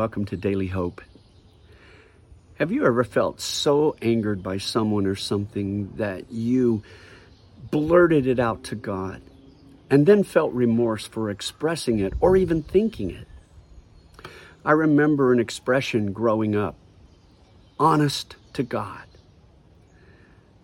[0.00, 1.02] welcome to Daily Hope.
[2.54, 6.82] Have you ever felt so angered by someone or something that you
[7.70, 9.20] blurted it out to God
[9.90, 13.28] and then felt remorse for expressing it or even thinking it?
[14.64, 16.76] I remember an expression growing up
[17.78, 19.04] honest to God.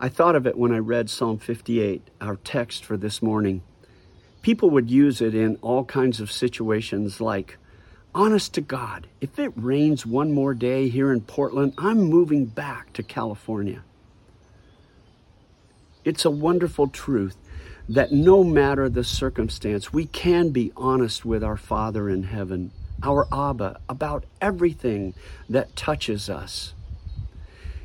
[0.00, 3.61] I thought of it when I read Psalm 58, our text for this morning.
[4.41, 7.59] People would use it in all kinds of situations like,
[8.17, 12.92] honest to God, if it rains one more day here in Portland, I'm moving back
[12.95, 13.83] to California.
[16.02, 17.37] It's a wonderful truth
[17.91, 22.70] that no matter the circumstance, we can be honest with our Father in heaven,
[23.02, 25.12] our Abba, about everything
[25.51, 26.73] that touches us,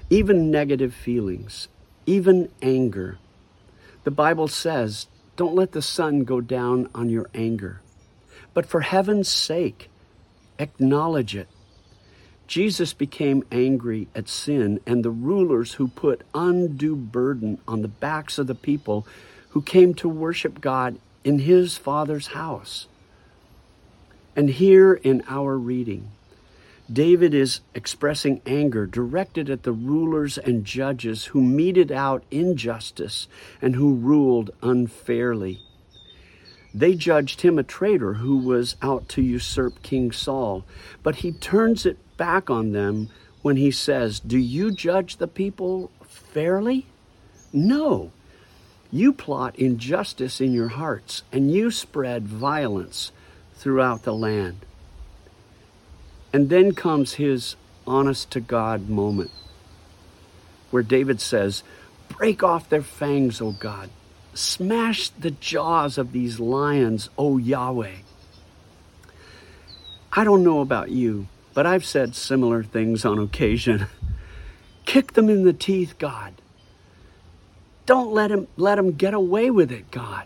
[0.09, 1.68] even negative feelings,
[2.05, 3.18] even anger.
[4.05, 7.82] The Bible says don't let the sun go down on your anger.
[8.54, 9.91] But for heaven's sake,
[10.61, 11.47] acknowledge it.
[12.47, 18.37] Jesus became angry at sin and the rulers who put undue burden on the backs
[18.37, 19.07] of the people
[19.49, 22.87] who came to worship God in his Father's house.
[24.35, 26.12] And here in our reading,
[26.91, 33.27] David is expressing anger directed at the rulers and judges who meted out injustice
[33.62, 35.62] and who ruled unfairly.
[36.74, 40.64] They judged him a traitor who was out to usurp King Saul,
[41.04, 43.10] but he turns it back on them
[43.41, 46.86] when he says, Do you judge the people fairly?
[47.52, 48.12] No.
[48.92, 53.12] You plot injustice in your hearts, and you spread violence
[53.55, 54.66] throughout the land.
[56.34, 57.55] And then comes his
[57.86, 59.32] honest to God moment
[60.72, 61.64] where David says,
[62.10, 63.90] Break off their fangs, O God.
[64.34, 67.97] Smash the jaws of these lions, O Yahweh.
[70.13, 73.88] I don't know about you, but I've said similar things on occasion.
[74.85, 76.34] Kick them in the teeth, God.
[77.85, 80.25] Don't let them let them get away with it, God.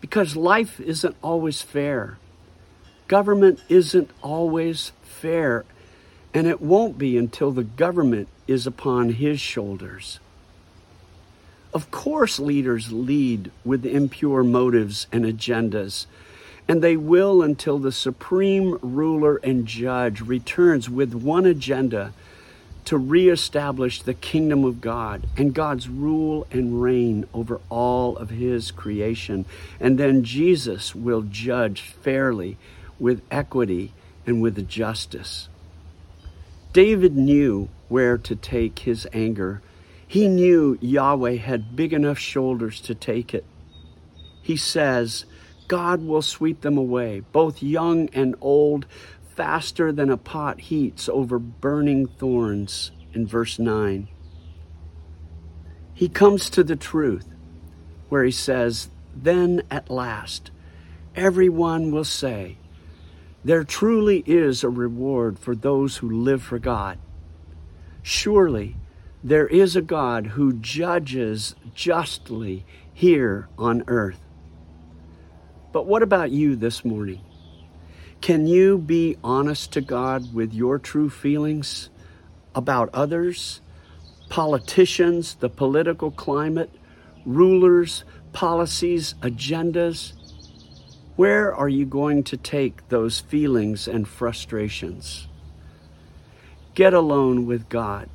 [0.00, 2.18] Because life isn't always fair.
[3.06, 5.64] Government isn't always fair,
[6.32, 10.18] and it won't be until the government is upon his shoulders.
[11.74, 16.06] Of course, leaders lead with impure motives and agendas,
[16.68, 22.12] and they will until the supreme ruler and judge returns with one agenda
[22.84, 28.70] to reestablish the kingdom of God and God's rule and reign over all of his
[28.70, 29.44] creation.
[29.80, 32.56] And then Jesus will judge fairly
[33.00, 33.92] with equity
[34.26, 35.48] and with justice.
[36.72, 39.60] David knew where to take his anger.
[40.06, 43.44] He knew Yahweh had big enough shoulders to take it.
[44.42, 45.24] He says,
[45.68, 48.86] God will sweep them away, both young and old,
[49.34, 54.08] faster than a pot heats over burning thorns, in verse 9.
[55.94, 57.26] He comes to the truth
[58.08, 60.50] where he says, Then at last,
[61.14, 62.58] everyone will say,
[63.44, 66.98] there truly is a reward for those who live for God.
[68.02, 68.76] Surely
[69.24, 74.20] there is a God who judges justly here on earth.
[75.72, 77.22] But what about you this morning?
[78.20, 81.88] Can you be honest to God with your true feelings
[82.54, 83.62] about others,
[84.28, 86.70] politicians, the political climate,
[87.24, 88.04] rulers,
[88.34, 90.12] policies, agendas?
[91.16, 95.28] Where are you going to take those feelings and frustrations?
[96.74, 98.10] Get alone with God.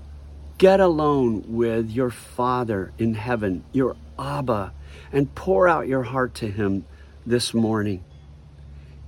[0.59, 4.73] Get alone with your Father in heaven, your Abba,
[5.09, 6.85] and pour out your heart to Him
[7.25, 8.03] this morning.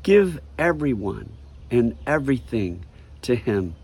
[0.02, 1.34] Give everyone
[1.70, 2.86] and everything
[3.24, 3.76] to Him.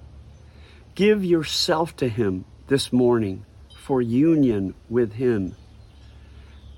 [0.96, 3.46] Give yourself to Him this morning
[3.78, 5.58] for union with Him.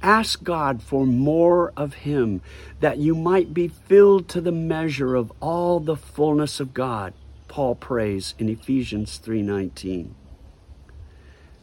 [0.02, 2.42] Ask God for more of Him,
[2.80, 7.14] that you might be filled to the measure of all the fullness of God.
[7.48, 10.16] Paul prays in Ephesians 3:19.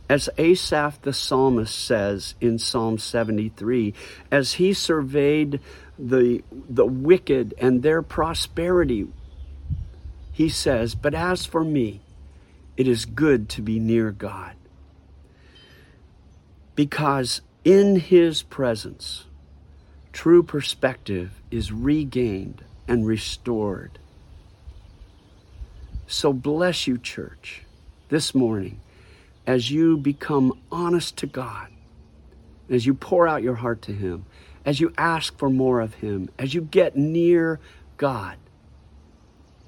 [0.08, 3.92] As Asaph the psalmist says in Psalm 73,
[4.30, 5.60] as he surveyed
[5.98, 9.08] the, the wicked and their prosperity,
[10.32, 12.02] he says, But as for me,
[12.76, 14.54] it is good to be near God.
[16.74, 19.24] Because in His presence,
[20.12, 23.98] true perspective is regained and restored.
[26.06, 27.62] So bless you, church,
[28.08, 28.78] this morning
[29.46, 31.68] as you become honest to God,
[32.68, 34.26] as you pour out your heart to Him,
[34.64, 37.60] as you ask for more of Him, as you get near
[37.96, 38.36] God.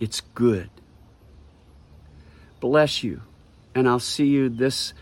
[0.01, 0.71] It's good.
[2.61, 3.23] Bless you.
[3.75, 4.93] And I'll see you this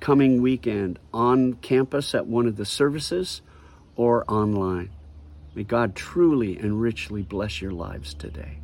[0.00, 3.40] coming weekend on campus at one of the services
[3.96, 4.90] or online.
[5.54, 8.58] May God truly and richly bless your lives today.